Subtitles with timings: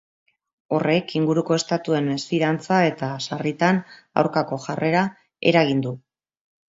[0.77, 3.83] Horrek inguruko estatuen mesfidantza eta, sarritan,
[4.23, 5.05] aurkako jarrera
[5.53, 5.93] eragin du.